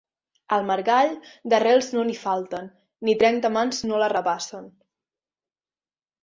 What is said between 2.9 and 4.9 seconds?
ni trenta mans no l'arrabassen.